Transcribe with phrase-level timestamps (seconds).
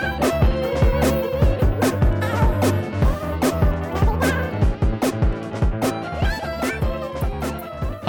[0.00, 0.18] Hello，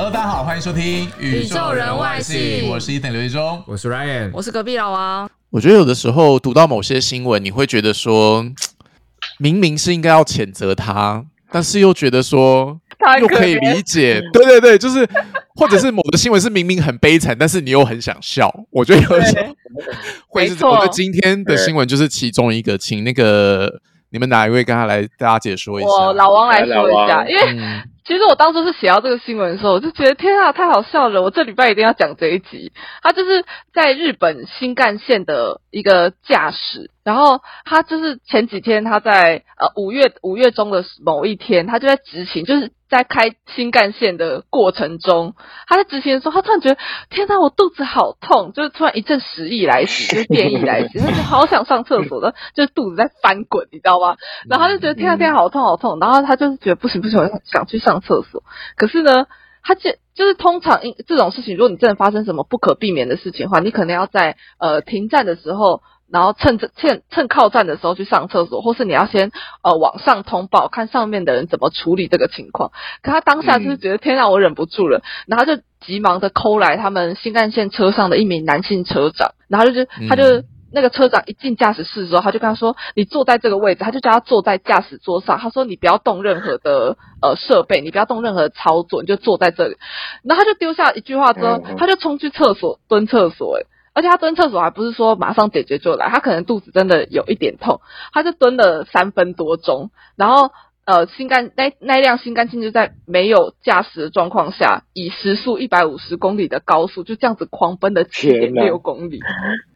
[0.09, 3.61] 大家好，欢迎收听《宇宙人外星我是伊等刘一中。
[3.67, 8.45] 我是 Ryan，我是隔壁老王，我觉得有的时候读到某些新闻，你会觉得说，
[9.37, 12.79] 明明是应该要谴责他，但是又觉得说
[13.19, 14.21] 又可以理解。
[14.33, 15.07] 对对对，就是
[15.55, 18.53] 或者是某的新闻是明明很悲惨，但是你又很想笑。
[18.69, 19.55] 我觉得有的时候
[20.27, 25.89] 会是我觉得今天的新闻就是其中一个，请那个你们哪一位跟他来大家解说一下？
[25.89, 31.21] 我老王来说一下，因为嗯其实我当初是写到这个新闻的时候，我就觉得天啊，太好笑了！
[31.21, 32.71] 我这礼拜一定要讲这一集。
[33.01, 45.35] 他就是在日本新干线的一个驾驶，然后他就是前几天他在呃五月五月中的某一天，他就在执勤，就是在开新干线的过程中，
[45.67, 46.77] 他在执勤的时候，他突然觉得
[47.09, 54.17] 天啊，我肚子好痛，就是突然一阵食意来袭， 就是变异来袭，他就好想上厕所的，就是肚子在翻滚，你知道吗？
[54.49, 58.43] 然后他就觉得天啊天啊好痛好痛，然后他就是觉得不行不行，我想去上厕所。
[58.77, 59.25] 可是呢，
[59.61, 65.81] 他这就是通常因这种事情，如果你真的发生什么不可避免的事情的话，你可能要在呃停站的时候。
[66.13, 69.31] 然后趁着趁趁靠站的时候去上厕所，或是你要先
[69.63, 72.73] 呃往上通报，看上面的人怎么处理这个情况。
[73.01, 85.37] 可他当下就是觉得、天啊，我忍不住了，然后就急忙的抠来他们新干线车上的一名男性车长，然后就是他就、嗯那个车长一进驾驶室之后，他就跟他说：“你坐在这个位置。”他就叫他坐在驾驶桌上。
[85.37, 89.77] 他说：“你不要动任何的呃设备，你不要动任何的操作，你就坐在这里。”
[90.23, 93.57] 然后他就丢下一句话之后他就冲去厕所蹲厕所。
[93.57, 97.81] 诶而且他蹲厕所还不是说马上解决就来，他可能肚子真的有一点痛，
[98.13, 100.51] 他就蹲了三分多钟，然后。
[100.83, 109.19] 呃，新干那那辆新干线就在没有驾驶的状况下，以时速一百五十公里的高速，就这样子狂奔了七点六公里。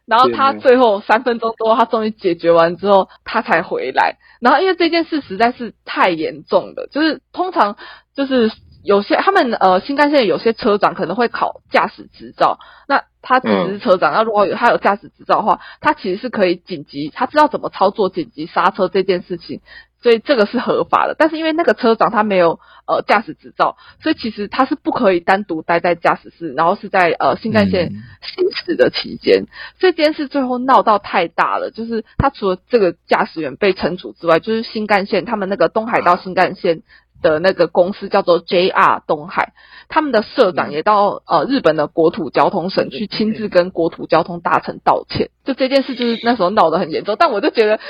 [0.04, 4.18] 然后他最后三分钟多，他终于解决完之后，他才回来。
[4.40, 7.76] 然后因为这件事实在是太严重了，就是通常
[8.14, 8.50] 就是
[8.84, 12.58] 有些他们呃新干线有些车长可能会考驾驶执照，
[12.88, 19.60] 那他只是车长，那、如果有他有驾驶执照的话，他其实是可以紧急，他知道怎么操作紧急刹车这件事情。
[20.06, 29.46] 所以这个是合法的，但是因为那个车长他没有呃驾驶执照，所以其实他是不可以单独待在驾驶室，然后是在呃新干线嗯行驶的期间。
[29.80, 36.82] 这件事最后闹到太大了，就是他除了这个驾驶员被惩处之外，就是新干线他们那个东海道新干线
[37.20, 39.54] 的那个公司叫做 JR 东海，
[39.88, 45.30] 他们的社长也到呃日本的国土交通省去亲自跟国土交通大臣道歉。
[45.44, 47.80] 就这件事就是那时候闹得很严重，但我就觉得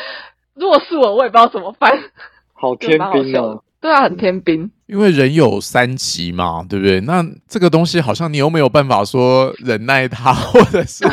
[0.57, 1.93] 如果是我，我也不知道怎么办，
[2.55, 3.63] 好天兵哦笑。。
[3.79, 4.71] 对啊，很天兵。
[4.87, 7.01] 因为人有三急嘛，对不对？
[7.03, 11.05] 那这个东西好像你又没有办法说忍耐他，或者是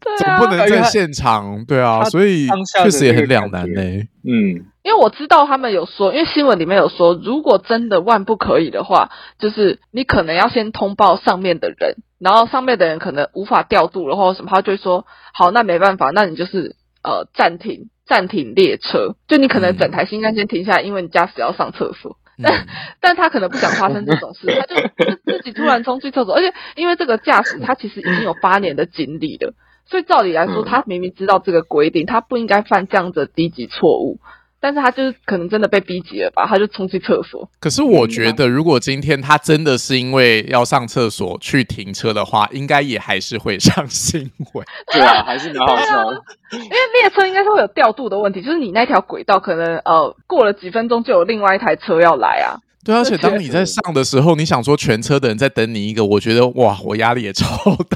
[0.00, 2.46] 对啊，总不能在现场，对啊，所以
[2.82, 3.80] 确实也很两难呢。
[4.22, 22.16] 嗯，因为我知道他们有说，因为新闻里面有说，如果真的万不可以的话，就是你可能要先通报上面的人，然后上面的人可能无法调度了或者什么，他就会说，好，那没办法，那你就是呃暂停暂停列车，就你可能整台新干线停下来，因为你驾驶要上厕所。
[22.42, 22.66] 但
[23.00, 29.54] 但他可能不想发生这种事， 他就就自己突然冲去厕所，而且因为这个驾驶他其实已经有八年的经历了，
[29.86, 30.64] 所以照理来说，嗯。
[30.64, 34.18] 他明明知道这个规定，他不应该犯这样子的低级错误，
[34.64, 37.46] 但是他就是可能真的被逼急了吧，他就冲去厕所。
[37.60, 44.66] 可是我觉得，如果今天他真的是因为要上厕所去停车的话，应该也还是会上新闻。
[44.90, 46.22] 对啊，还是蛮好笑的。
[46.52, 57.46] 因为列车应该是会有调度的问题，就是你那条轨道可能呃过了几分钟就有另外一台车要来啊，对啊，而且当你在上的时候，你想说全车的人在等你一个，我觉得哇，我压力也超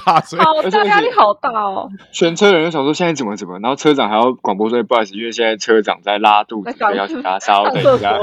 [0.04, 8.19] 大，所以好大压力好大哦，全车人就想说现在怎么怎么，然后车长还要广播说不好意思，因为现在车长在拉肚子，要请他 稍等一下。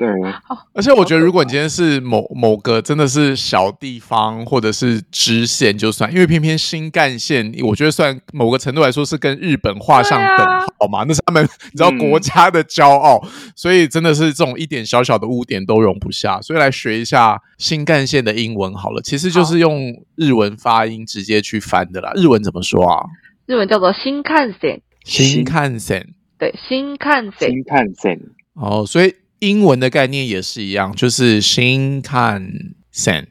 [0.00, 0.22] 所。
[0.22, 0.32] 对，
[0.72, 13.20] 而且我觉得，如果你今天是某某个真的是小地方或者是支线，就算，因为偏偏新干线，我觉得算某个程度来说是跟日本画上等号嘛，那是他们你知道嗯国家的骄傲，
[13.54, 16.40] 所以真的是这种一点小小的污点都容不下。
[16.40, 22.12] 所以来学一下新干线的英文好了，其实就是用日文发音直接去翻的啦。
[22.14, 23.04] 日文怎么说啊？
[23.46, 28.18] 日文叫做新干线，新干线对，新干线，新干线，
[28.54, 32.50] 哦，所以英文的概念也是一样，就是新干
[32.90, 33.28] 线。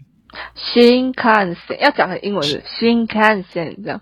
[0.55, 4.01] 新干线要讲成英文是新干线这样。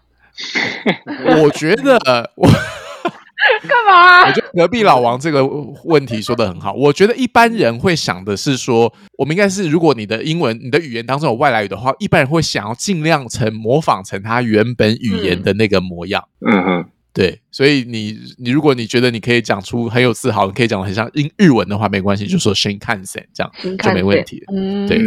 [1.41, 5.45] 我觉得 我干嘛、我觉得隔壁老王这个
[5.85, 6.73] 问题说的很好。
[6.73, 16.23] 我觉得一般人会想的是说，我们应该是如果你的英文、你的语言当中有外来语的话，一般人会想要尽量成模仿成他原本语言的那个模样。
[16.45, 16.85] 嗯哼，
[17.17, 24.43] 对，所以你你如果你觉得你可以讲出很有自豪，你可以讲的很像英日文的话，没关系，就说 Shinkansen 这样就新看见没问题。
[24.53, 24.99] 嗯，对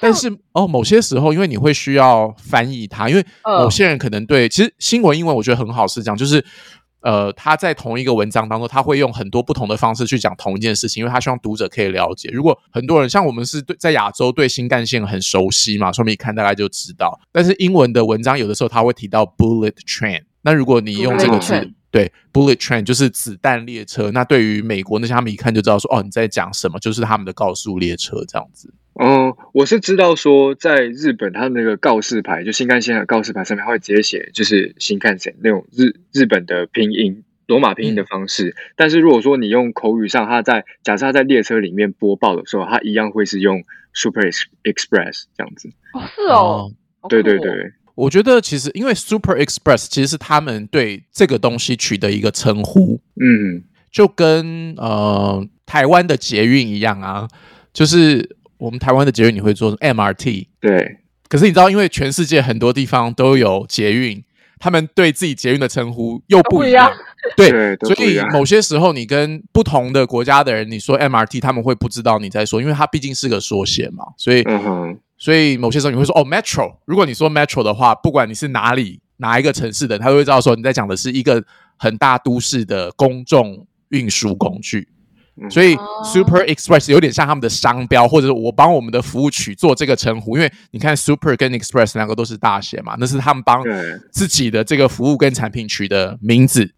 [0.00, 6.44] 但是哦，某些时候因为你会需要翻译它，因为嗯某些人可能对，其实新闻英文我觉得很好是这样，就是
[7.02, 12.28] 呃，他在同一个文章当中，他会用很多不同的方式去讲同一件事情，因为他希望读者可以了解。
[12.30, 17.18] 如果很多人像我们是对在亚洲对新干线很熟悉嘛，说明一看大概就知道。
[17.30, 21.74] 但是英文的文章有的时候他会提到 bullet train，那如果你用这个 train。
[21.92, 24.12] 对，bullet train 就是子弹列车。
[24.12, 28.72] 那对于美国那些他们一看就知道说，哦，你在讲什么，就是他们的告诉列车这样子。
[28.94, 37.24] 嗯，我是知道说，在日本，它那个告示牌，就新干线的告示牌上面，它会直接写就是新干线那种日日本的拼音。
[37.48, 45.68] 罗马拼音的方式，但是如果说你用口语上，它在假设它在列车里面播报的时候，它一样会是用 Super Ex- Express 这样子。
[45.92, 53.62] 哦是哦，好对对哦，对，我觉得其实因为 Super Express 其实是他们对这个东西取的一个称呼，嗯，
[53.92, 57.28] 就跟呃台湾的捷运一样啊，
[57.72, 60.98] 就是我们台湾的捷运你会做 MRT，对，
[61.28, 64.24] 可是你知道，因为全世界很多地方都有捷运，
[64.58, 66.90] 他们对自己捷运的称呼又不一样。
[67.36, 74.04] 对，对所以某些时候你跟不同的国家的人，你说 MRT，他们会不知道你在说，因为它毕竟是个缩写嘛。
[74.16, 76.74] 所以，嗯哼，所以某些时候你会说哦 Metro。
[76.86, 81.44] 如果你说 Metro 的话，不管你是哪里哪一个城市的，他都会知道说你在讲的是一个
[81.76, 84.88] 很大都市的公众运输工具。
[85.48, 93.62] 所以哦 Super Express 有点像他们的商标，或者是我帮我们的服务取做这个称呼，因为你看 Super 跟 Express 两个都是大写嘛，那是他们帮
[94.10, 96.70] 自己的这个服务跟产品取的名字。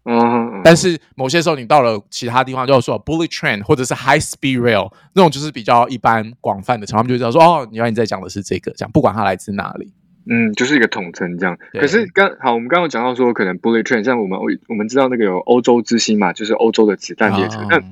[0.63, 9.91] 但是某些时候你到了其他地方，就说 Bullet Train 或者是 High Speed Rail 那种，就是比较一般广泛的，他们就知道说哦，原来你在讲的是这个，这样不管它来自哪里。
[10.25, 11.57] 嗯，就是一个统称这样。
[11.73, 14.39] 可是刚好，我们刚刚有讲到说，可能 bullet train，像我们
[14.69, 17.57] 我们知道那个有欧洲之星嘛，就是欧洲的子弹列车。
[17.59, 17.83] 啊那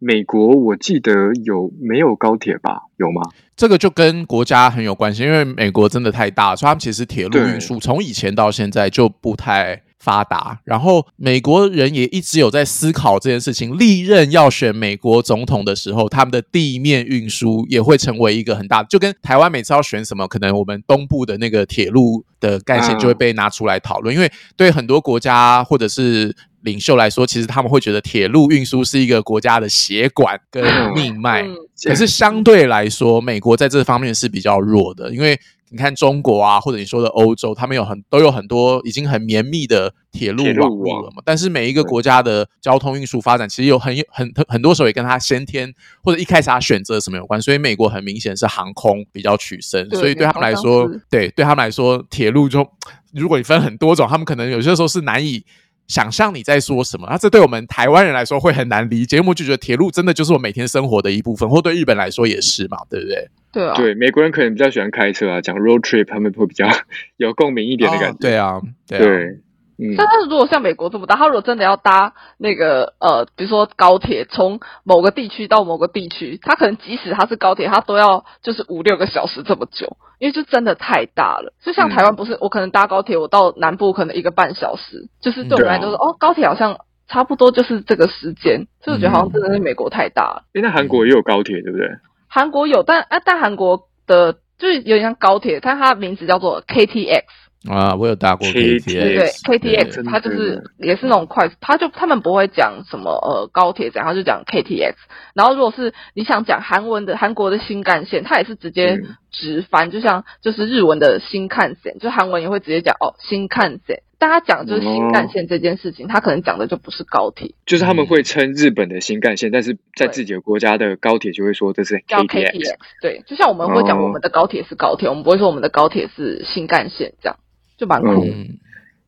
[0.00, 2.82] 美国我记得有没有高铁吧？
[2.98, 3.20] 有吗？
[3.56, 10.60] 这个就跟国家很有关系，因为美国真的太大，所以他们其实铁路对运输从以前到现在就不太发达。
[10.64, 26.34] 然后美国人也一直有在思考这件事情，历任要选美国总统的时候，他们的地面运输也会成为一个很大，就跟台湾每次要选什么，可能我们东部的那个铁路的干线嗯就会被拿出来讨论，因为对很多国家或者是。
[26.62, 31.54] 领袖来说，其实他们会觉得铁路运输是一个国家的血管跟命脉，嗯
[31.84, 35.38] 可是相对来说，美国在这方面是比较弱的，因为
[35.70, 41.22] 你看中国啊，或者你说的欧洲，他们有很都有很多已经很绵密的铁路网络了嘛。
[41.24, 45.72] 但是每一个国家的交通运输发展，其实有很很很很多时候也跟他先天
[46.02, 47.40] 或者一开始他选择什么有关。
[47.40, 52.66] 所以美国很明显是航空比较取胜，所以对他们来说，对对他们来说，铁路就
[53.12, 55.44] 如果你分很多种，他们可能有些时候是难以。
[55.88, 63.28] 想象你在说什么，那这对我们台湾人来说会很难理解，因为我就觉得铁路真的就是我每天生活的一部分，或对日本来说也是嘛，对不对？
[63.50, 66.68] 对啊，对，美国人可能比较喜欢开车啊，讲 road trip，他们会比较
[67.16, 68.14] 有共鸣一点的感觉。
[68.14, 69.38] 哦对啊，对啊，对，
[69.80, 81.52] 嗯，但是如果像美国这么大，他如果真的要搭那个呃，比如说高铁从某个地区到某个地区，他可能即使他是高铁，他都要就是五六个小时这么久，因为就真的太大了。
[81.62, 90.42] 就像台湾不是，我可能搭高铁，我到南部可能一个半小时，就是对我们来说说，哦，高铁好像差不多就是这个时间，所以我觉得好像真的是美国太大了。
[90.54, 91.88] 诶那韩国也有高铁，对不对？
[92.26, 97.22] 韩国有，但啊，但韩国的就是有点像高铁，但它名字叫做 KTX。
[97.68, 104.94] 啊，我有搭过 KTX 对 KTX，对对，KTX 它就是也是那种快，它就他们不会讲什么呃高铁怎样，他就讲 KTX。
[105.34, 114.02] 然后如果是你想讲韩文的韩国的新干线，它也是直接嗯直翻，就像就是日文的新干线，就韩文也会直接讲哦新干线。
[114.20, 122.74] 但他讲就是新干线这件事情，他可能讲的就不是高铁，就是他们会称日本的新干线，但是在自己的国家的高铁就会说这是叫 KTX。
[123.00, 127.38] 对，就像我们会讲哦我们的高铁是高铁，我们不会说我们的高铁是新干线，这样
[127.78, 128.30] 就蛮酷的。
[128.30, 128.58] 嗯，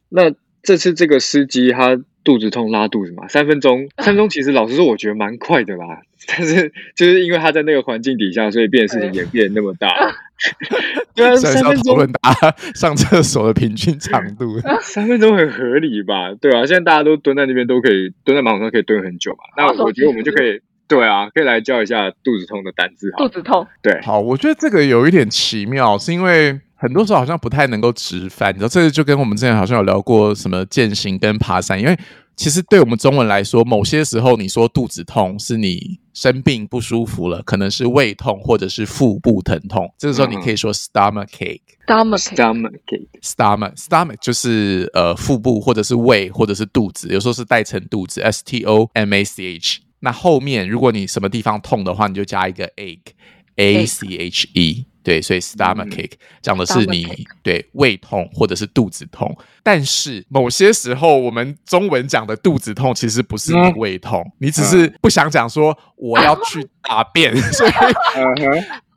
[0.09, 9.89] 那这次这个司机他肚子痛拉肚子嘛，三分钟，三分钟其实老实说我觉得蛮快的啦，但是就是因为他在那个环境底下，所以变事情也变那么大。
[11.15, 14.59] 对三分钟，论大家 上厕所的平均长度。
[14.81, 16.35] 三分钟很合理吧？
[16.41, 20.61] 对啊，现在大家都蹲在那边都可以蹲在马桶上可以蹲很久嘛，那我觉得我们就可以。
[20.89, 23.13] 对啊，可以来教一下肚子痛的单字。
[23.17, 31.95] 肚子痛，对，好，我觉得这个有一点奇妙，是因为很多时候好像不太能够直翻，你知道，这个就跟我们之前好像有聊过什么践行跟爬山，因为
[32.37, 41.61] 其实对我们中文来说，某些时候你说肚子痛是你生病不舒服了，可能是胃痛或者是腹部疼痛，这个时候你可以说 stomach ache。
[41.87, 49.81] stomach stomach ache，stomach stomach 就是呃腹部或者是胃或者是肚子，有时候是代成肚子 s t o m a c h。
[49.99, 53.13] 那后面如果你什么地方痛的话，你就加一个 ache
[53.57, 54.87] a c h e。
[55.03, 63.75] 对，所以 stomach ache 讲的是你对胃痛或者是肚子痛，但是某些时候我们中文讲的肚子痛其实不是你嗯。
[63.77, 67.71] 胃痛，你只是不想讲说我要去大便， 所以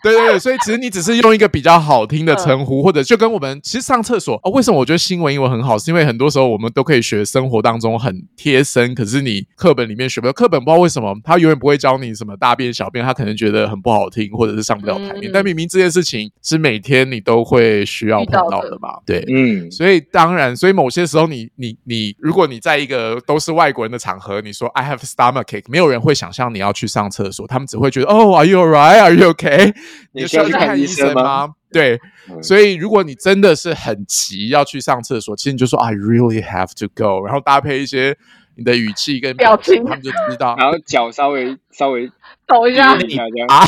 [0.04, 5.78] 对对对，所以其实你只是用一个比较好听的称呼，或者就跟我们其实上厕所哦，为什么我觉得新闻英文很好？
[5.78, 10.34] 是因为很多时候我们都可以学生活当中很贴身，可是你课本里面学不到。
[10.34, 15.30] 课本不知道为什么他永远不会教你什么大便小便，他可能觉得很不好听，或者是上不了台面。
[15.30, 19.24] 嗯但明明这件事情是每天你都会需要碰到的嘛，对。
[19.30, 29.00] 嗯，所以当然，所以某些时候你你你，如果你在一个都是外国人的场合，你说 I have stomach ache，没有人会想象你要去上厕所，他们只会觉得哦、a r e you alright?
[29.00, 29.74] Are you okay？
[30.12, 31.54] 你需要去看看医生吗吗？
[31.72, 38.16] 对，嗯所以如果你真的是很急要去上厕所，其实你就说 I really have to go，然后搭配一些
[38.56, 42.12] 你的语气跟表情他们就知道然后脚稍微稍微
[42.48, 43.66] 抖一下啊。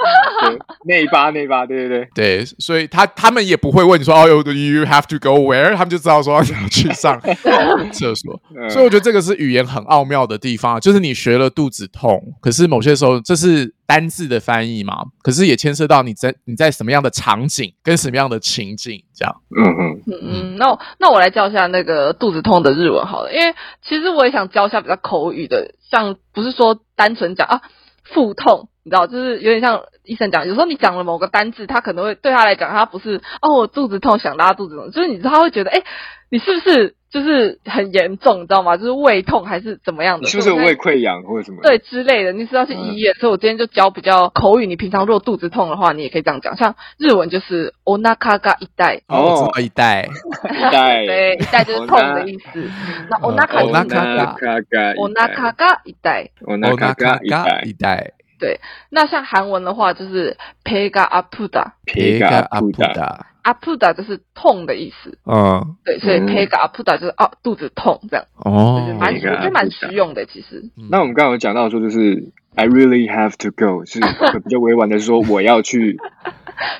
[0.42, 7.20] 对，内八内八，对对对，对，所以他他们也不会问你说哦，you you have to go where，他们就知道说你要去上
[7.92, 8.40] 厕所。
[8.56, 19.34] 嗯所以我觉得这个是语言很奥妙的地方，就是你学了肚子痛，可是某些时候这是单字的翻译嘛，可是也牵涉到你在你在什么样的场景跟什么样的情境这样。
[19.56, 27.60] 嗯嗯，嗯嗯，那我那我来教一下那个肚子痛的日文好了，因为其实我也想教一下比较口语的，像不是说单纯讲啊
[28.12, 35.82] 腹痛，你知道，就是有点像医生讲，有时候你讲了某个单字，他可能会对他来讲，他不是哦我肚子痛想拉肚子，就是你知道他会觉得，哎，
[36.30, 38.76] 你是不是就是很严重，你知道吗？
[38.76, 40.22] 就是胃痛还是怎么样的？
[40.22, 41.60] 你是不是胃溃疡或者什么？
[41.62, 44.66] 对之类的，你是要去医院，所以我今天就教比较口语。
[44.66, 52.70] 你平常如果肚子痛的话，你也可以这样讲，像日文就是 onaka 一带，哦我知道一代一代 对，一代就是痛的意思。
[53.10, 56.30] 那哦 onaka，onaka 嘎嘎 onaka が一带。
[56.42, 58.12] 我那嘎嘎一代一代
[58.88, 61.74] 那像韩文的话就是 pega 布达，
[63.50, 65.18] 阿普达，就是痛的意思。
[65.26, 70.70] 嗯对，所以嗯 pega apuda 就是哦肚子痛这样，哦就是蛮我觉得蛮实用的其实。
[70.90, 73.98] 那我们刚刚有讲到说，就是 I really have to go，是
[74.44, 75.98] 比较委婉的说我要去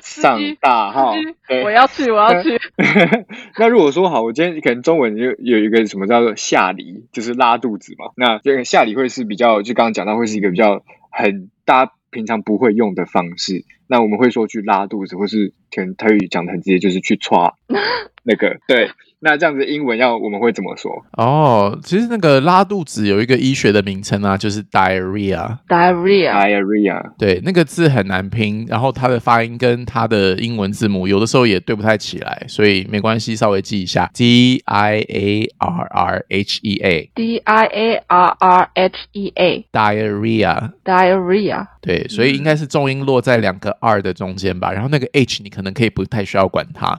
[0.01, 1.13] 上大号。
[1.47, 2.59] 对我要去，我要去。
[3.59, 8.11] 那如果说好，我今天可能中文就有一个什么叫做下痢，就是拉肚子嘛。
[8.15, 13.65] 那这个下痢会是比较，就刚刚讲到会是一个比较很大家平常不会用的方式。
[13.87, 17.55] 那我们会说去拉肚子，或是可能台语讲的很直接，就是去抓
[18.23, 18.89] 那个对。
[19.23, 20.91] 那这样子英文要我们会怎么说？
[21.11, 25.59] 哦，其实那个拉肚子有一个医学的名称啊，就是 diarrhea。
[25.67, 39.31] diarrhea，diarrhea，对，那个字很难拼，然后它的发音跟它的英文字母有的时候也对不太起来，所以没关系，稍微记一下 D I A R R H E A D I A R R H E
[39.35, 40.71] A diarrhea。
[40.83, 41.67] diarrhea。
[41.79, 46.95] 对，所以应该是重音落在两个 R 的中间吧，然后那个 H 你可能可以不太需要管它，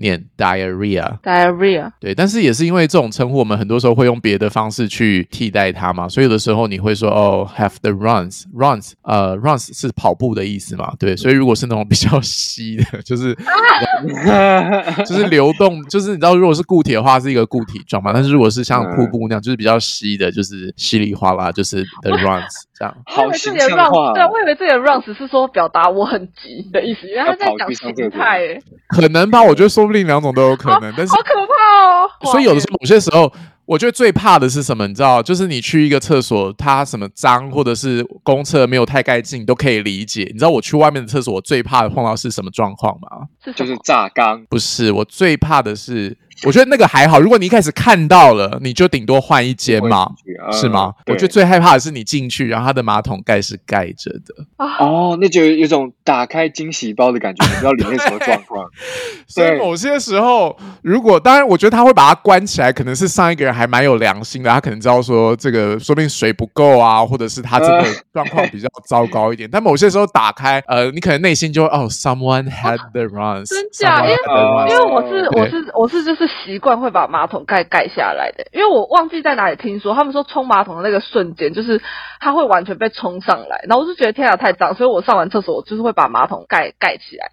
[0.00, 1.18] 念 diarrhea。
[1.22, 13.36] diarrhea，对，但是也是因为这种称呼，我们很多时候会用别的方式去替代它嘛，所以有的时候你会说哦，have the runs，runs，呃，runs 是跑步的意思嘛，对，所以如果是那种比较稀的，就是
[15.06, 22.42] 就是流动，就是你知道，如果是固体的话是一个固体状嘛，但是如果是像瀑布那样，就是比较稀的，就是稀里哗啦，就是 the runs
[22.74, 22.94] 这样。
[23.06, 28.58] 好我以为这里的形象 runs，化对，我以为这里的 runs 是说表达我很急的意思，原来他在讲形态，哎，
[28.88, 32.32] 可能吧，我觉得说不定两种都有可能，但是好可怕哦！
[32.32, 33.32] 所以有的时候，有些时候，
[33.66, 34.86] 我觉得最怕的是什么？
[34.86, 40.24] 你知道，就是你去一个厕所，它什么脏，或者是公厕没有太干净，你都可以理解。
[40.32, 43.26] 你知道我去外面的厕所，我最怕的碰到是什么状况吗？
[43.44, 43.80] 就是是什么？
[43.84, 47.20] 榨缸，不是，我最怕的是，我觉得那个还好。
[47.20, 50.10] 如果你一开始看到了，你就顶多换一间嘛，
[50.46, 50.92] 嗯是吗？
[51.06, 54.46] 我觉得最害怕的是你进去，然后它的马桶盖是盖着的。
[54.56, 58.66] 啊，哦，那就有有种打开惊喜包的感觉，你不知道里面什么状况。
[59.26, 69.48] 所以某些时候，如果当然，我觉得他会把它关起来，可能是上一个人还蛮有良心的，他可能知道说这个说不定水不够啊，或者是他这个状况比较糟糕一点。
[69.52, 74.04] 但某些时候打开，呃，你可能内心就会哦，someone had the runs，真假？
[74.04, 74.16] 因为
[74.68, 81.80] 因为我是我是我是就是是习惯会把马桶盖盖下来的，因为我忘记在哪里听说，他们说冲马桶的那个瞬间，就是
[82.20, 87.26] 它会完全被冲上来，然后我就觉得天啊太脏，所以我上完厕所我就是会把马桶盖盖起来，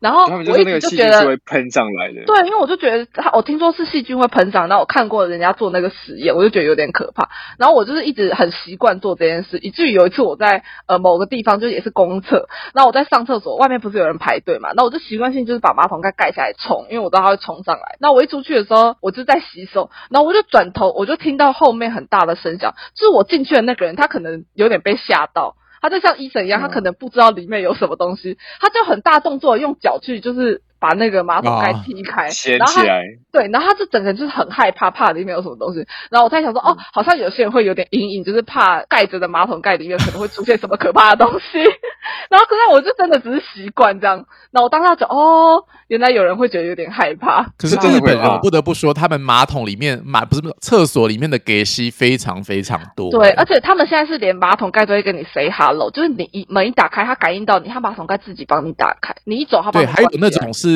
[0.00, 25.56] 然后我一直就觉得会喷上来的，对，因为我就觉得他，我听说是细菌会喷上，然后我看过人家做那个实验，我就觉得有点可怕，然后我就是一直很习惯做这件事，以至于有一次我在呃某个地方就也是公厕，然后我在上厕所，外面不是有人排队嘛，那我就习惯性就是把马桶盖盖下来冲，因为我知道它会冲上来，那我一出去的时候，我就在洗手，然后我就转头，我就听到后面很大的声响，就是我进去的那个人，他可能有点被吓到。
[25.80, 33.02] 他就像医生一样，他可能不知道里面有什么东西，他就很大动作用脚去就是把那个马桶盖踢开，掀起来。
[33.30, 35.86] 对，然后他就整个人就是很害怕，怕里面有什么东西。
[36.10, 41.58] 然后我在想说，哦，好像有些人会有点阴影，就是怕盖着的马桶盖里面可能会出现什么可怕的东西。
[42.30, 44.24] 然后可是我就真的只是习惯这样。
[44.50, 47.46] 那我当时就哦，原来有人会觉得有点害怕。
[47.58, 53.10] 可是日本人我不得不说，他们马桶里面马不是厕所里面的给息非常非常多。
[53.10, 59.14] 对，而且他们现在是连马桶盖都会跟你 say hello，就是你一门一打开，他感应到你，他马桶盖自己帮你打开。
[59.24, 60.67] 你一走，它对，还有那种是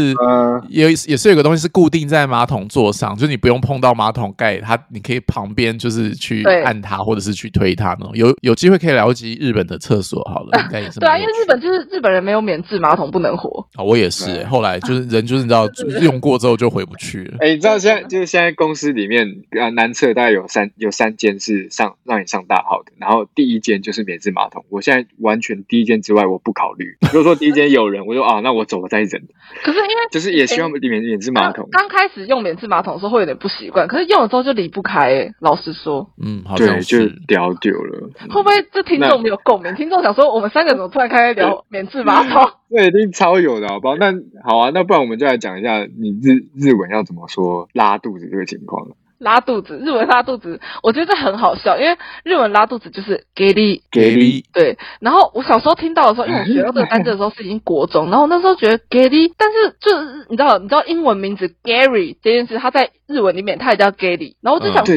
[0.69, 8.11] 也也是有个东西是固定在马桶座上，就是你不用碰到马桶盖，它你可以旁边就是去按它或者是去推它那种。
[8.15, 13.83] 有有机会可以了解日本的厕所好了，应该也是对啊，因为日本就是日本人没有免治马桶不能活啊。
[13.83, 15.69] 我也是，后来就是 人就是你知道
[16.01, 17.39] 用过之后就回不去了。
[17.41, 19.27] 哎，你知道现在就是现在公司里面
[19.61, 24.65] 啊，男厕大概有三有三间是上让你上大号的，然后第一间就是免治马桶。
[24.69, 26.97] 我现在完全第一间之外我不考虑。
[27.13, 29.23] 如果说第一间有人，我就啊，那我走了再忍。
[29.63, 31.69] 可是因 为就是也希望免免治马桶。
[31.73, 35.33] 刚开始用免治马桶的时候会有点不习惯，可是用了之后就离不开。
[35.41, 38.11] 老实说，嗯，好对就屌丢了。
[38.31, 39.75] 会不会这听众没有共鸣？
[39.75, 42.51] 听众想说，我们三个怎么突然开始聊免治马桶？
[42.71, 43.97] 这一定超有的，好不好？
[43.97, 44.13] 那
[44.45, 48.89] 好啊，那不然我们就来讲一下你日日文要怎么说拉肚子这个情况。
[49.23, 53.83] 拉肚子，日文拉肚子，我觉得这很好笑，因为日文拉肚子就是给力。
[53.91, 54.45] 给力。
[54.53, 64.95] 对，然后我小时候听到的时候，因为我学到这个单词的时候是已经国中，然后那时候觉得给力，但是就是你知道，你知道英文名字 Gary 这件事，它在日文里面它也叫 Gary，然后我就想说，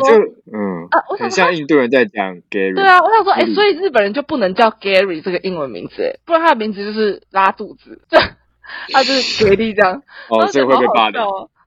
[0.51, 8.17] 嗯啊，我想像印度人在讲 Gary，对啊，我想说，哎，所以日本人就不能叫 Gary 这个英文名字，哎，不然他的名字就是拉肚子， 这
[8.91, 11.21] 他就是给力这样，哦，所以会被霸凌。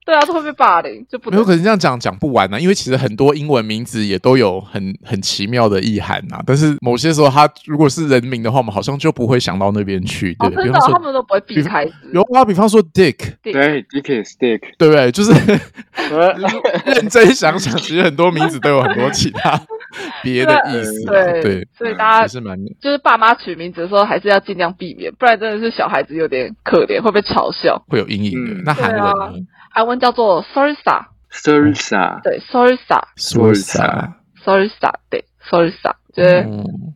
[0.09, 2.59] 对啊，都会被霸凌，就不没有可能这样讲讲不完呢。
[2.59, 6.41] 因为其实很多英文名字也都有很很奇妙的意涵呐。
[6.47, 10.35] 但是某些时候，他如果是人名的话，我们好像就不会想到那边去。
[10.37, 11.87] 对，比方说他们都不会避开。
[12.15, 15.13] 有啊，比方说 Dick，对，Dick is Dick，对不对？
[15.13, 15.31] 就是
[16.87, 19.61] 认真想想，其实很多名字都有很多其他
[20.25, 21.05] 别的意思。
[21.05, 28.63] 对对，所以大家是蛮就是爸妈取名字的时候，还是要尽量避免，不然真的是小孩子有点可怜，会被嘲笑，会有阴影的。
[28.65, 29.47] 那韩文呢？
[29.79, 36.43] 韩文叫做 Sorry，Sa，Sorry，Sa，对，Sorry，Sa，Sorry，Sa，对，Sorry，Sa，觉得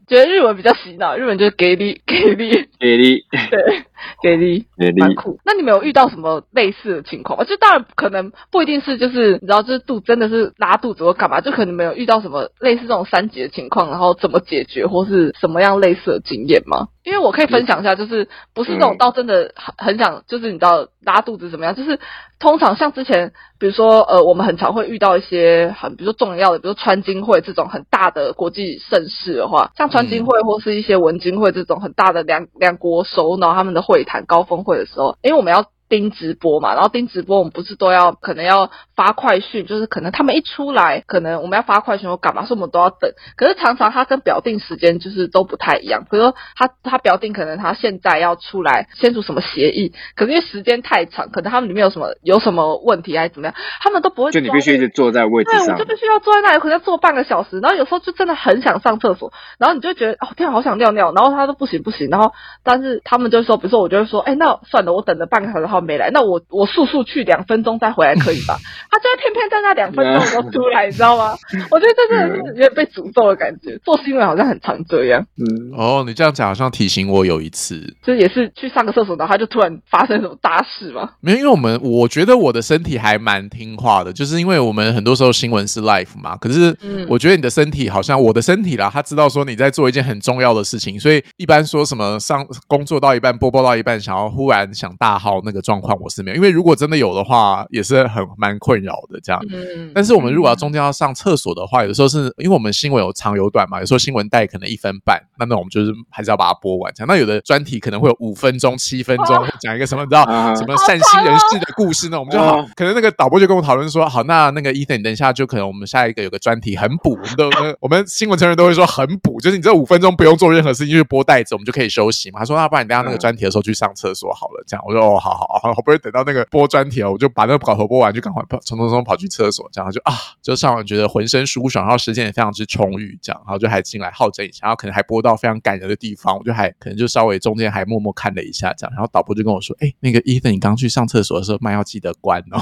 [0.08, 3.84] 觉得日文比较洗脑，日本就是给力， 给力，给力，对。
[4.20, 4.66] 给力，
[4.98, 5.38] 蛮酷。
[5.44, 7.44] 那你们有遇到什么类似的情况吗？
[7.44, 16.88] 就当然可能不一定是，就是你知道，就是肚真的是拉肚子或干嘛，就可能没有遇到什么类似这种三级的情况，然后怎么解决或是什么样类似的经验吗？
[17.04, 21.74] 因为我可以分享一下，就是不是那种到真的很很想，就是你知道拉肚子怎么样？
[21.76, 22.00] 就是
[22.40, 35.64] 通常像之前，比如说呃，我们很常会遇到一些很，比如说重要的，比如说川金会这种很大的国际盛事的话，像川金会或是一些文金会这种很大的两两国首脑他们的会谈高峰会的时候，因为我们要。
[35.92, 43.12] 盯直播嘛，然后盯直播，我们不是都要可能要发快讯，就是可能他们一出来，可能我们要发快讯或干嘛，所以我们都要等。
[43.36, 54.30] 可是常常他跟表定时间就是都不太一样，比如说他他表定可能他现在要出来签署什么协议，可是因为时间太长，可能他们里面有什么有什么问题还是怎么样，他们都不会。
[54.30, 57.60] 就你必须一直坐在位置上，对，我就必须要坐在那里，可能要坐半个小时。
[57.60, 62.32] 然后有时候就真的很想上厕所，然后你就觉得哦天，好想尿尿，然后他都不行不行，然后
[62.64, 66.66] 但是他们就说，比如说我就会说，哎，那算了，我等了半个小时后没来，那我我。
[66.72, 68.56] 速速去两分钟再回来可以吧？
[68.90, 71.36] 他就偏偏在那两分钟都出来，你知道吗？
[71.70, 73.76] 我觉得这真的是有点被诅咒的感觉。
[73.84, 75.22] 做新闻好像很常这样。
[75.36, 81.10] 嗯，哦，你这样讲好像提醒我有一次，就也是去上个厕所，然后他就突然发生什么大事吗？
[81.20, 86.34] 没有，因为我们我觉得我的身体还蛮听话的，就是因为我们很多时候新闻是 life 嘛。
[86.38, 86.74] 可是
[87.06, 95.71] 我觉得你的身体好像我的身体啦，他知道说你在做一件很重要的事情，所以一般说什么上工作到一半播报到一半，想要忽然想大号那个状。
[95.72, 99.40] 状况我是没有，因为如果真的有的话，也是很蛮困扰的这样。
[99.50, 106.92] 嗯，但是我们如果要中间要上厕所的话，有的时候是因为我们新闻有长有短嘛，有时候新闻带可能一分半，那那我们就是还是要把它播完。
[106.94, 112.18] 这样，那有的专题可能会有五分钟、七分钟， 讲一个什么你知道啊什么善心人士的故事呢？
[112.18, 122.40] 我们就好啊，可能那个导播就跟我讨论说，好，那那个 Ethan，你等一下就可能我们下一个有个专题很补，我们都我们新闻成员都会说很补，就是你这五分钟不用做任何事情，就是播带子，我们就可以休息嘛。
[122.40, 142.60] 他说，那不然你等下那个专题的时候去上厕所好了，这样我说哦，好好好，好不容易等到那个播专题了，我就把那个稿头播完，就赶快跑冲冲冲跑去厕所，这样就啊，就上完觉得浑身舒爽，然后时间也非常之充裕，这样，然后就还进来好整一下，然后可能还播到非常感人的地方，我就还可能就稍微中间还默默看了一下，这样，然后导播就跟我说，哎，那个 Ethan，你刚去上厕所的时候麦要记得关哦。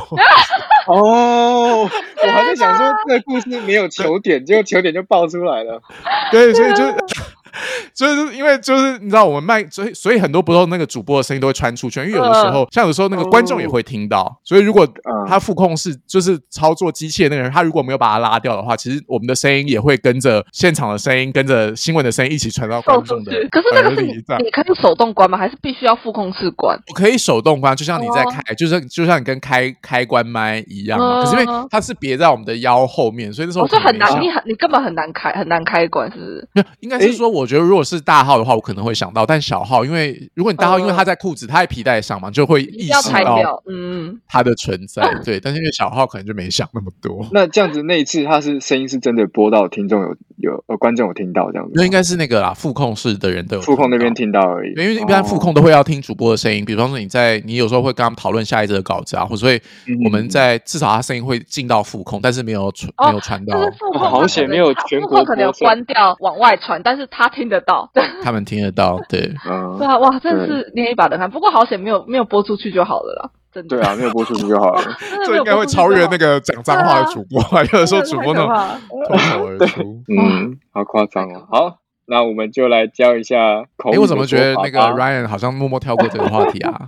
[0.86, 5.80] 哦，我还在想说这个故事没有球点，结果球点就爆出来了。
[6.32, 6.84] 对，所以就
[7.94, 23.48] 就是因为就是你知道我们麦，所以所以很多不都那个主播的声音都会穿出去，因为有的时候、像有时候那个观众也会听到，所以如果嗯他副控是就是操作机器的那个人，他如果没有把他拉掉的话，其实我们的声音也会跟着现场的声音、跟着新闻的声音一起传到观众的去。
[23.48, 25.36] 可是那个是你你可以手动关吗？
[25.38, 26.78] 还是必须要副控室关？
[26.88, 31.20] 我可以手动关，就像你在哦开，就是就像你跟开开关麦一样嘛。
[31.20, 36.48] 嗯可是因为它是别在我们的腰后面，所以那时候我说哦很难，你很你根本很难开，很难开关，是不是？
[36.54, 45.02] 没有，应该是说，我觉得如果是大号的话，我可能会想到，但小号，因为如果你大号，因为它在裤子，它在皮带上嘛，就会意识到拆掉，嗯，它的存在。
[45.24, 47.26] 对， 但是因为小号可能就没想那么多。
[47.32, 54.72] 那这样子那一次他是声音是真的播到听众有有呃观众有听到这样子，那应该是那个啦，副控室的人都有副控那边听听到而已。
[54.76, 63.58] 因为一般副哦控都会要听主播的声音，比方说你在你有时候会跟他们讨论下一则的稿子啊，或者会嗯我们在至少他声音会进到副控，但是没有传哦没有传到
[63.98, 67.90] 好险没有全国副控可能有关掉往外传，但是他听得到。
[68.22, 69.00] 他们听得到。
[69.08, 71.30] 对，嗯对，啊，哇，真的是捏一把冷汗。
[71.30, 73.76] 不过好险没有没有播出去就好了啦，真的。
[73.76, 74.82] 对啊，没有播出去就好了。
[75.24, 78.48] 这应该会超越那个讲脏话的主播啊， 有的时候主播那种
[79.08, 80.02] 脱口而出。
[80.08, 81.46] 嗯，好夸张哦。
[81.50, 83.36] 好，那我们就来教一下
[83.76, 86.86] 口语我怎么觉得那个 Ryan 好像默默跳过这个话题啊？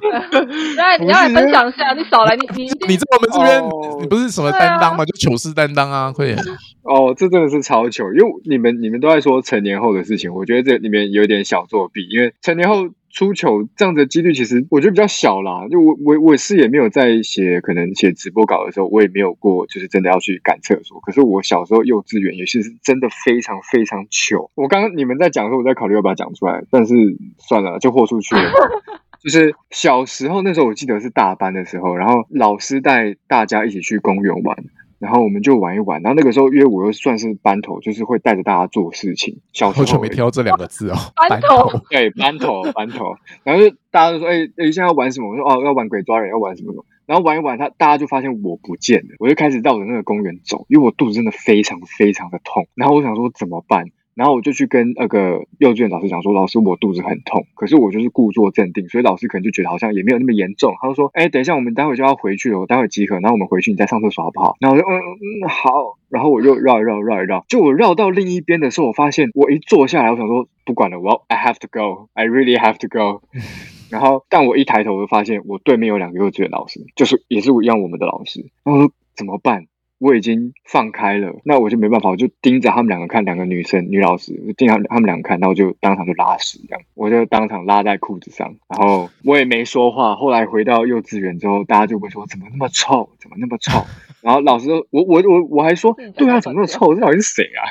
[0.77, 5.05] 那你要来分享一下，你少来，你你你在我们这边，哦你不是什么担当吗？
[5.07, 6.37] 就糗事担当啊，快点！
[6.83, 15.69] 哦，这真的是超糗，因为你们你们都在说成年后的事情，我觉得这里面有点小作弊，因为成年后出糗这样的几率其实我觉得比较小啦。
[15.71, 20.99] 就我我我是也没有在写可能写直播稿的时候，我也没有过就是真的要去赶厕所。
[21.01, 24.51] 可是我小时候幼稚园也是真的非常非常糗。
[24.55, 26.95] 我刚刚你们在讲的时候，我在考虑要不要讲出来，但是
[27.39, 28.51] 算了，就豁出去了。
[29.23, 34.57] 就是小时候那时候，我记得是大班的时候，然后老师带大家一起去公园玩，
[35.03, 36.01] 然后我们就玩一玩。
[36.01, 39.41] 然后那个时候，因为我又算是班头，就是会带着大家做事情。
[39.53, 40.97] 小时候好久没听到这两个字哦，
[41.29, 45.31] 班头对班头班头，然后就大家都说，哎、哎，现在要玩什么？
[45.31, 46.85] 我说哦，要玩鬼抓人，要玩什么什么。
[47.05, 52.69] 然后玩一玩，他大家就发现我不见了，我就开始绕着那个公园走，因为我肚子真的非常非常的痛。
[52.75, 53.87] 然后我想说怎么办？
[54.15, 60.75] 然后我就去跟那个幼稚园老师讲说，老师我肚子很痛，可是我就是故作镇定，所以老师可能就觉得好像也没有那么严重。
[60.81, 64.57] 他就说，哎，等一下我们待会就要回去了，我待会集合，然后我们回去你再上厕所好不好？
[64.61, 73.23] 然后我就嗯嗯好，然后我就绕一绕绕一绕，就我绕到另一边的时候，我发现我一坐下来，我想说不管了，我要 I have to go，I really have to go。
[73.91, 78.41] 然后，但我一抬头，我就发现我对面有两个幼稚园老师，就是也是一样我们的老师。
[78.65, 79.67] 然后我说怎么办？
[80.03, 90.17] 我已经放开了，那我就没办法，我就盯着他们两个看，两个女生女老师，盯着他们两个看，那我就当场就拉屎，这样我就当场拉在裤子上，然后我也没说话。
[90.17, 93.85] 后来回到幼稚园之后，大家就会说怎么那么臭，怎么那么臭？
[94.23, 96.95] 然后老师都我我我我还说嗯对啊，怎么那么臭？
[96.97, 97.63] 这到底是谁啊？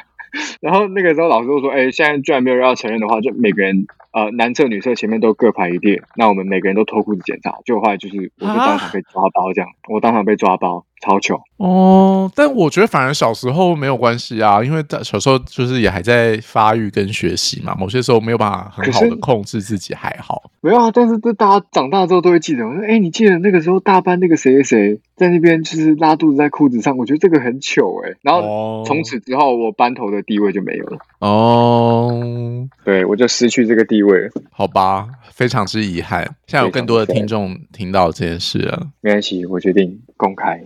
[0.62, 11.42] 然后那个时候老师就说：“哎、现在居然没有人要承认的话，就每个人呃男厕女厕前面都各排一列，那我们每个人都脱裤子检查。”就后来就是我就当场被抓包，这样、我当场被抓包，超糗。
[11.58, 20.44] 哦，但我觉得反而小时候没有关系啊，因为在小时候就是也还在发育跟学习嘛，某些时候没有办法很好的控制自己，还好。
[20.62, 22.66] 没有啊，但是这大家长大之后都会记得。
[22.66, 26.96] 我说：“哎、你记得那个时候大班那个谁谁谁在那边就是拉肚子在裤子上？
[26.98, 34.30] 我觉得这个很糗哎、然后哦从此之后，我班头的地位就没有了，哦，对我就失去这个地位了。
[34.52, 36.24] 好吧，非常之遗憾。
[36.46, 38.88] 现在有更多的听众听到这件事了。
[39.02, 40.62] 没关系，我决定公开。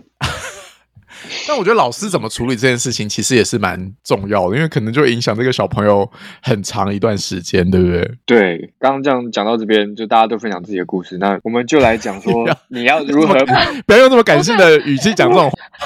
[1.48, 6.10] 但我觉得老师怎么处理这件事情，其实也是蛮重要的，因为可能就影响这个小朋友
[6.42, 8.10] 很长一段时间，对不对？
[8.26, 12.32] 对，刚刚这样讲到这边，就大家都分享自己的故事，那我们就来讲说
[12.68, 13.34] 你要如何
[13.86, 15.56] 不要用这么感性的语气讲这种话，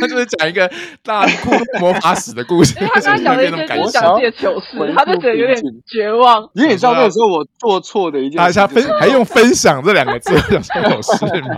[0.00, 0.70] 他就是讲一个
[1.02, 6.48] 大酷魔法使的故事，他讲了一些就是讲自己的糗事，他就觉得有点绝望。
[6.54, 11.56] 因为你知道那个时候我做错的一件事，大家分还用分享这两个字 讲糗事吗？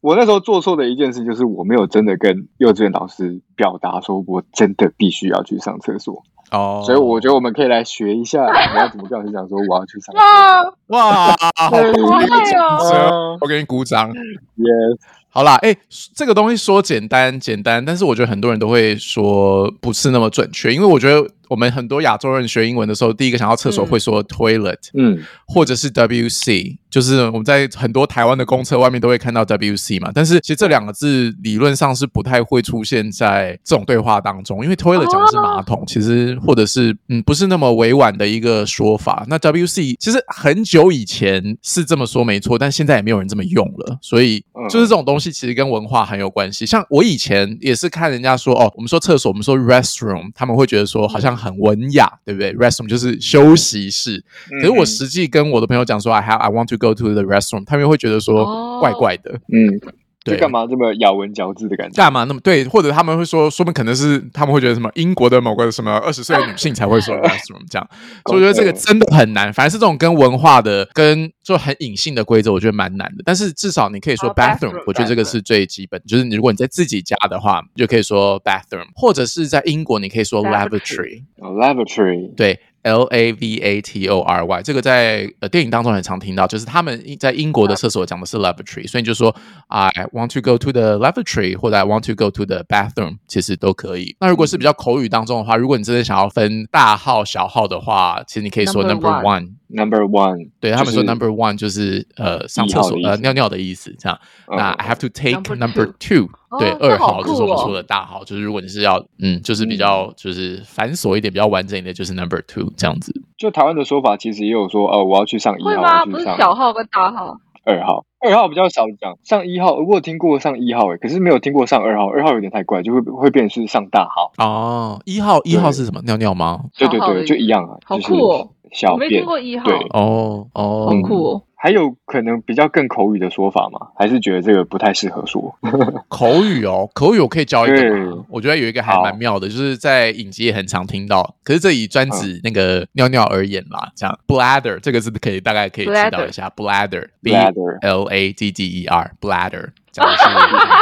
[0.00, 14.12] 我那时候做错的一件事就是我没有真的跟幼稚园老师表达说我真的必须要去上厕所哦，所以我觉得我们可以来学一下你要怎么跟老师讲说我要去上厕哇哇，好好厉害哦 我给你鼓掌。
[14.12, 14.20] 所。
[14.58, 14.98] Yes，
[15.34, 15.74] 好啦，哎、
[16.14, 30.10] 这个东西说简单简单，但是我觉得很多人都会说不是那么准确，因为我觉得我们很多亚洲人学英文的时候，第一个想到厕所嗯会说 toilet，、嗯，或者是 WC，就是我们在很多台湾的公厕外面都会看到 WC 嘛。
[30.14, 39.24] 但是其实这两个字理论上是不太会出现在这种对话当中，因为 toilet 讲的是马桶，其实或者是嗯不是那么委婉的一个说法。
[39.28, 46.64] 那 WC 其实很久以前是这么说没错，但现在也没有人这么用了，所以嗯就是这种东西其实跟文化很有关系。
[46.64, 54.24] 像我以前也是看人家说哦，我们说厕所，我们说 restroom，他们会觉得说好像很文雅，对不对？restroom 就是休息室。
[54.60, 59.92] 可是我实际跟我的朋友讲说 I have I want to go to the restroom，他们会觉得说哦怪怪的，嗯，对
[60.24, 61.96] 就干嘛这么咬文嚼字的感觉？
[61.96, 62.64] 干嘛那么对？
[62.64, 67.88] 或者他们会说，说明可能是他们会觉得什么英国的某个什么二十岁的女性才会说 restroom 这样，
[68.26, 69.52] 所以我觉得这个真的很难。
[69.52, 73.22] 反正是这种跟文化的、跟就很隐性的规则，我觉得蛮难的。
[73.24, 76.00] 但是至少你可以说哦 bathroom，bathroom，我觉得这个是最基本。
[76.06, 81.22] 就是你如果你在自己家的话，你就可以说 bathroom，或者是在英国你可以说 Lavatory lavatory。
[81.38, 89.34] 哦 lavatory，对，L A V A T O R Y，这个在呃电影当中很常听到，就是他们在英国的厕所讲的是 lavatory，所以你就说
[89.68, 94.16] I want to go to the lavatory，或者 I want to go to the bathroom，其实都可以。
[94.20, 99.48] 那如果是比较口语当中的话，如果你真的想要分大号小号的话，其实你可以说 Number number one。
[99.74, 104.18] Number one，对他们说 number one 就是呃上厕所呃尿尿的意思，这样。
[104.46, 113.12] 嗯那 I have to take Number two 对，二号就是我们说的大号，就是如果你是要嗯，就是比较就是繁琐一点、比较完整一点，就是 number two 这样子。
[113.38, 116.04] 就台湾的说法，其实也有说哦，我要去上一号，会吗？
[116.04, 124.32] 不是小号跟大号，二号，二号比较少讲，上一号我有听过上一号诶，可是没有听过上二号，二号有点太怪，就会会变成是上大号。
[124.36, 126.02] 哦，一号一号是什么？
[126.02, 126.64] 尿尿吗？
[126.76, 129.24] 对对对，就一样啊，好就是酷哦小便我没听。
[129.24, 131.42] 过一号，对哦哦，好酷哦。
[131.54, 133.86] 还有可能比较更口语的说法吗？
[133.96, 135.54] 还是觉得这个不太适合说？
[136.08, 138.24] 口语哦，口语我可以教一个？
[138.28, 150.24] 我觉得有一个还好蛮妙的，就是在影集也很常听到，可是这以专指那个尿尿而言啦，这样 bladder 这个字可以大概可以知道一下 bladder b Bladder l a d d e r bladder 讲的是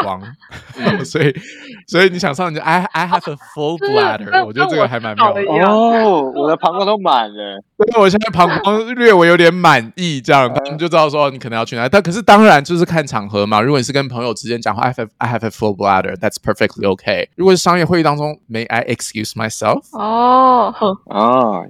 [0.04, 1.34] 膀胱， 所以
[1.86, 7.60] 所以你想上你就 I I have a full bladder，我觉得这个还蛮妙的哦，我的膀胱都满了。
[7.76, 11.88] 所以我现在膀胱略微有点满意，这样他们就知道说你可能要去哪。
[11.88, 13.60] 但可是当然就是看场合嘛。
[13.60, 17.28] 如果你是跟朋友之间讲话，I have I have a full bladder, that's perfectly okay。
[17.36, 19.80] 如果是商业会议当中，May I excuse myself?
[19.98, 21.62] 哦，哼啊，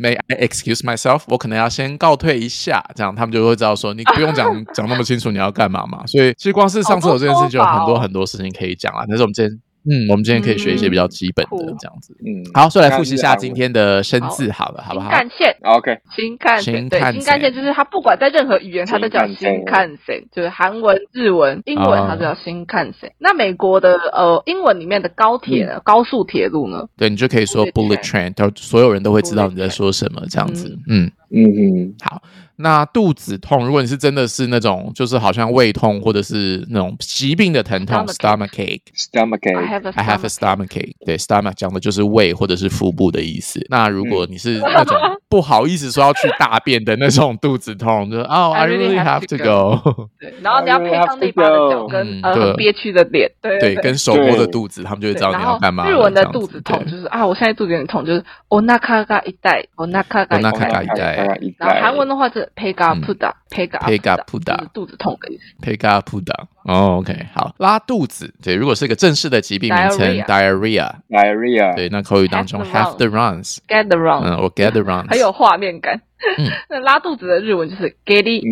[0.00, 1.24] May I excuse myself？
[1.26, 6.06] 我可能要先告退一下，这样他们就会知道说你不用讲 讲那么清楚你要干嘛嘛。
[6.06, 9.04] 所以其实光是上厕所这件事情就有很多很多事情可以讲啊。
[9.06, 12.14] 但是我们今天嗯，我们今天可以学一些比较基本的这样子。
[12.24, 15.08] 嗯，好，所以来复习一下今天的生字好了，好不好？
[15.10, 23.12] 新干线，OK，新干线，对，新干新干线线就是它不管在任何语言，它都叫新干线就是韩文、日文、英文，哦它都叫新干线。
[23.18, 30.78] 那美国的呃英文里面的高铁呢，高速铁路呢，对你就可以说 Bullet bullet train，都所有人都会知道你在说什么，这样子。
[30.88, 32.22] 嗯，嗯嗯，好。
[32.59, 38.81] 那肚子痛，如果你是真的是那种，就是好像胃痛或者是那种疾病的疼痛 Stomachache ，stomach ache。
[38.95, 40.93] ，stomach I ache， have a I have a stomach stomach ache。
[41.05, 43.59] 对，stomach 讲的就是胃或者是腹部的意思。
[43.69, 44.95] 那如果你是那种
[45.27, 50.09] 不好意思说要去大便的那种肚子痛，就是哦 I I really really have have to to go。
[50.19, 55.91] 对，然后你要配上那把的脚跟嗯对呃很憋屈的脸，对对，对跟手摸着对肚子，他们就会对，知道然后你要干嘛了。
[55.91, 60.87] 日文的这样子肚子痛对就是啊，我现在肚子有点痛，就是お腹が痛い，お腹がお腹痛い。
[60.87, 65.55] が痛い一然后韩文的话是 ペガプダ，ペガ pega プ puda 就是肚子痛的意思。
[65.61, 66.47] pick up down。
[66.64, 75.94] 哦，OK，好，拉肚子，对，如果是一个正式的疾病名称 Diarrhea diarrhea，diarrhea，对，那口语当中 Have the runs，Get the wrong，嗯，我 get the runs，很有画面感。
[75.96, 78.42] 嗯那拉肚子的日文就是 geri，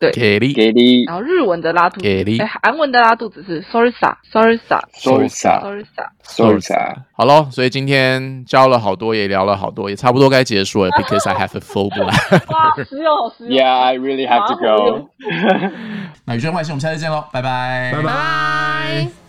[0.00, 0.10] 对。
[0.10, 4.16] 给力给力然后日文的拉肚子，哎，韩文的拉肚子是 sosa，
[7.12, 12.52] 好喽，所以今天教了好多，也聊了好多，也差不多该结束了，because I have a full blood。
[12.52, 13.56] 哇，实用好实用。
[13.56, 15.10] Yeah, I really have to go.
[16.24, 17.92] 那宇宙外星，我们下再见喽拜拜。
[17.92, 19.27] 拜拜。